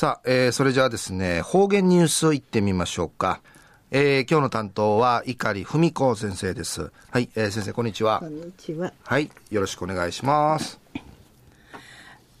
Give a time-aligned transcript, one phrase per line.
[0.00, 3.42] さあ、えー、それじゃあですね、方言ニュースいってみましょうか。
[3.90, 6.90] えー、今日の担当は碇文子先生です。
[7.10, 8.20] はい、えー、先生こんにちは。
[8.20, 8.94] こんにちは。
[9.04, 10.80] はい、よろしくお願いします。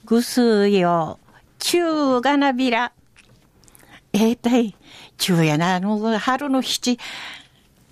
[0.06, 1.18] ぐすよ、
[1.58, 2.92] 中がなびら。
[4.14, 4.74] えー、たい、
[5.18, 6.98] 中やな、あの、春の七、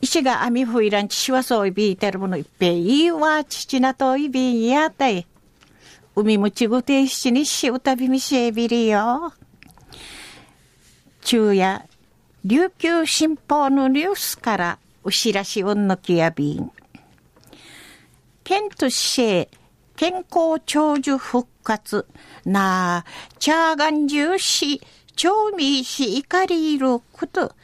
[0.00, 5.26] 石が網ふいらんちしわそういびいてるものいっぺいいわ、父なといびんやたい。
[6.16, 9.34] 海もちぐて七にしうたびみしえびりよ。
[11.30, 11.84] 中夜、
[12.42, 16.72] 琉球新報のニュースからお知らしうんのきやびん。
[18.44, 19.50] 県として
[19.94, 22.06] 健康長寿復活
[22.46, 24.80] なあ、チャーガン重視、
[25.16, 27.54] 調味し怒りいること、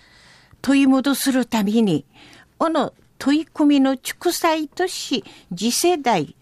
[0.60, 2.04] 問い戻するために、
[2.58, 5.24] この取り組みの祝祭とし、
[5.56, 6.36] 次世代、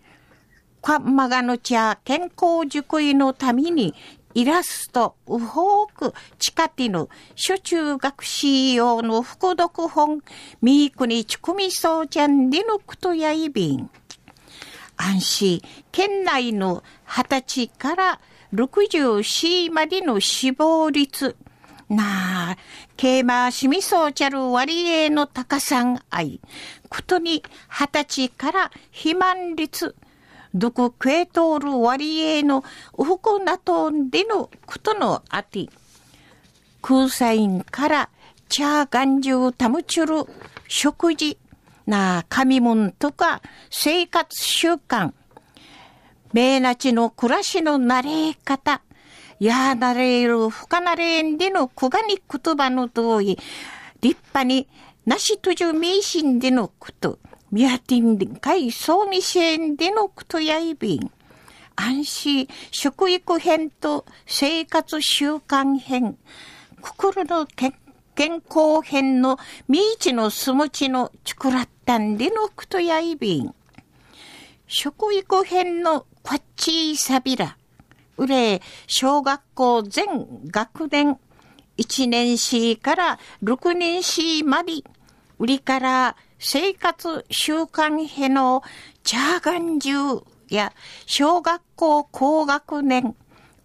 [0.83, 3.95] カンマガの茶健康塾医のために
[4.35, 10.23] イラスト、ウホーク、チカティヌ、初中学士用の副読本、
[10.61, 13.91] ミークにチクミソーちゃんでのクトヤイビン。
[14.97, 18.21] 安心、県内の20歳から
[18.55, 21.37] 64までの死亡率、
[21.89, 22.57] なあ、
[22.96, 26.41] ケーマーシミソーチャル割合の高さん愛、
[26.89, 29.95] ことに20歳から肥満率、
[30.55, 32.65] どこクエトール割合の
[32.99, 35.69] ウコナトンでのことのあて、
[36.83, 38.09] 空サインから
[38.49, 40.33] 茶眼中タムチュル
[40.69, 41.39] 食事
[41.87, 45.13] な神門とか生活習慣、
[46.33, 48.83] 名なちの暮らしの慣れ方、
[49.41, 53.39] やなれる深なれんでのくがに言葉の同意、
[54.01, 54.69] 立派に
[55.07, 57.19] なしとじゅ迷信でのこと、
[57.53, 61.11] ミヤティンかいそうみせんでのくとやいびん。
[61.77, 66.17] 安心、食育編と生活習慣編、
[66.81, 67.75] 心の健
[68.17, 73.55] 康編のみいちのすもちのちくらったんでのくとやいびん。
[74.67, 77.59] 食育編のこっちいさびら。
[78.17, 80.07] うれ、小学校全
[80.47, 81.19] 学年
[81.77, 84.73] 1年生から6年生まで、
[85.39, 88.65] 売りから生活習慣への
[89.05, 89.93] チャーガン中
[90.49, 90.73] や
[91.07, 93.15] 小学校高学年、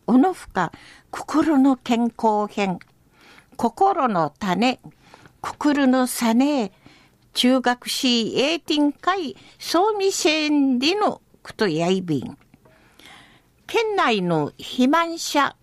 [0.06, 0.72] おのふか
[1.10, 2.78] 心の健康編、
[3.56, 4.80] 心の種、
[5.42, 6.72] 心のさね、
[7.34, 12.38] 中学士エーティン会総味線でのくとやいびん。
[13.66, 15.56] 県内の肥満者、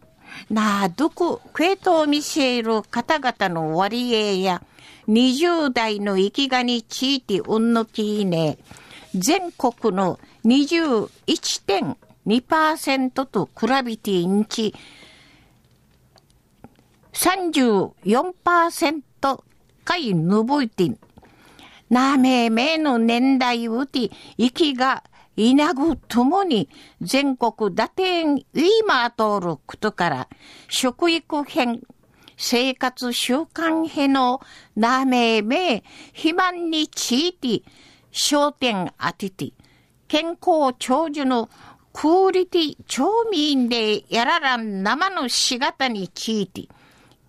[0.50, 4.62] なあ、どこ、クエトを見せる方々の割合や、
[5.08, 8.58] 20代の生きがに地域うんのきいね、
[9.14, 14.74] 全国の21.2%と比べていんち、
[17.12, 19.02] 34%
[19.84, 20.98] かいぬぼいてん。
[21.90, 25.04] なめめの年代うて、息が
[25.36, 26.68] いなぐともに
[27.00, 28.44] 全国打点ウィー
[28.86, 30.28] マー通ることから
[30.68, 31.82] 食育編
[32.36, 34.40] 生活習慣への
[34.76, 37.62] なめめ、肥満について、
[38.12, 39.52] 焦点当てて、
[40.08, 41.48] 健康長寿の
[41.92, 46.68] クオリティ町民でやららん生のしがたについて、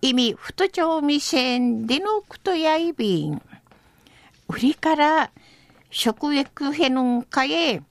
[0.02, 3.40] 意味太町未線でのことやいびん。
[4.48, 5.30] 売りから
[5.90, 7.82] 食育へのかえ、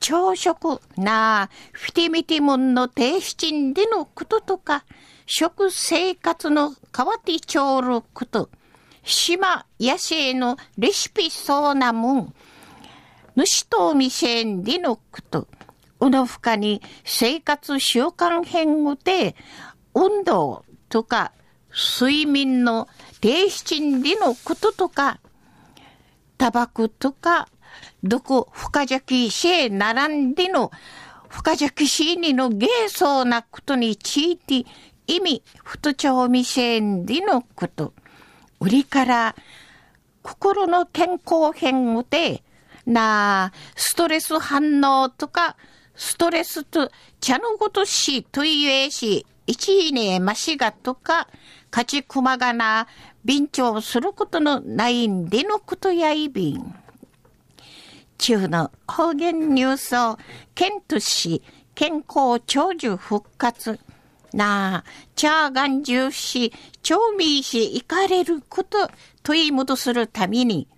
[0.00, 4.84] 朝食なフィティミティモンの低質でのこととか、
[5.26, 8.50] 食生活の変わってちょること、
[9.02, 12.34] 島野生のレシピそうなもん、
[13.36, 15.48] 主と店でのこと、
[16.00, 19.34] うのふかに生活習慣変をで、
[19.94, 21.32] 運動とか
[21.70, 22.88] 睡眠の
[23.20, 25.20] 低質でのこととか、
[26.38, 27.48] タバコとか、
[28.02, 30.70] どこ深邪気しえ並んでの
[31.28, 34.64] 深邪気しにの芸そうなことについて
[35.06, 37.92] 意味、太調未成でのこと。
[38.58, 39.36] 売りから
[40.22, 42.42] 心の健康変で、
[42.86, 45.56] なあストレス反応とか、
[45.94, 46.90] ストレスと
[47.20, 51.28] 茶のごとしといえし、一位ねましがとか、
[51.70, 52.88] 勝ちくまがな、
[53.24, 56.74] 便調することのないんでのことやいびん。
[58.18, 60.18] 中の方言ニュースを、
[60.54, 61.42] 県都市
[61.74, 63.78] 健康長寿復活。
[64.32, 64.84] なあ、
[65.14, 66.52] チャーガン重視、
[66.82, 68.90] 調味し行かれること、
[69.22, 70.68] 問い戻するために、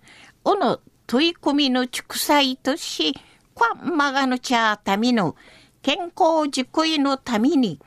[0.43, 3.15] おの問い込みの畜祭とし、
[3.53, 5.35] こんまがのちゃための
[5.81, 7.79] 健康実行のために、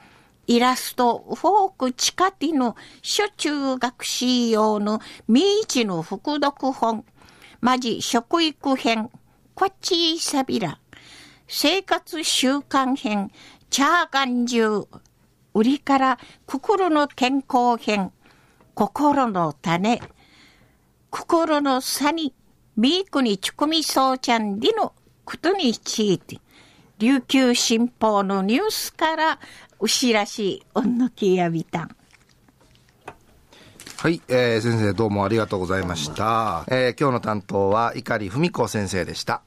[0.47, 7.05] イラスト、フォーク、チカティの、初中学士用の、明治の副読本、
[7.61, 9.11] マジ食育編、
[9.55, 10.79] こっちさびら、
[11.47, 13.31] 生活習慣編、
[13.69, 14.87] チャーガンジュ
[15.53, 18.13] 売りから心の健康編、
[18.75, 20.01] 心の種、
[21.11, 22.33] 心の差に、
[22.77, 24.95] ミークにちくみそうちゃんでの
[25.27, 26.41] ことについて、
[26.99, 29.39] 琉球新報のニュースから
[29.79, 31.97] お知らし、おんのきやびたん。
[34.03, 36.65] はい、えー、先生どうもありがとうございました。
[36.67, 39.43] えー、今日の担当は碇文子先生でした。